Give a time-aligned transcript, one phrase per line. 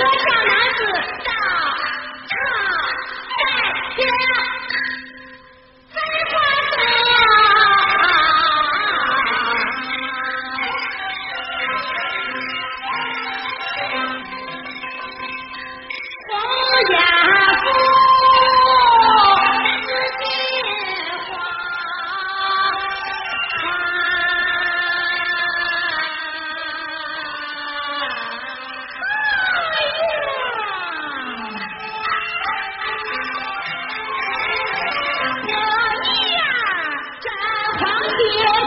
[0.00, 0.12] 多少
[0.46, 0.80] 男子
[1.26, 1.30] 大
[2.26, 2.32] 唱
[3.36, 3.38] 《在
[3.96, 3.98] 天
[5.90, 5.94] 飞
[6.30, 6.34] 花
[16.94, 16.96] 呀》。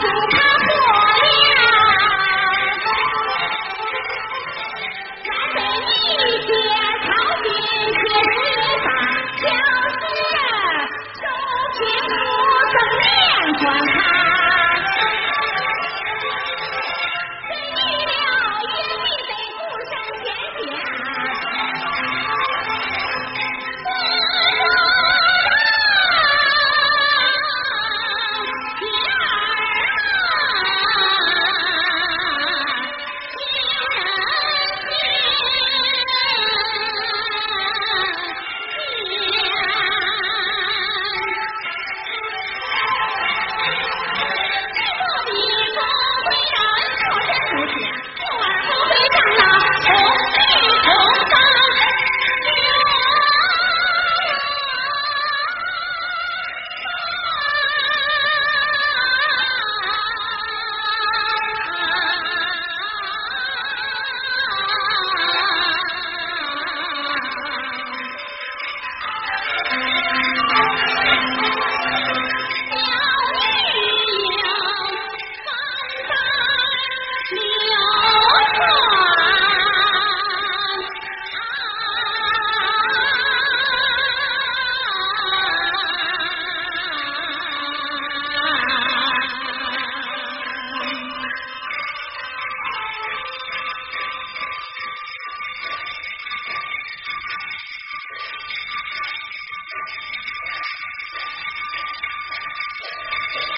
[0.03, 0.42] Thank you.